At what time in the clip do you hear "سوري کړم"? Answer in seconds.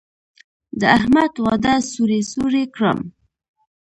2.31-2.99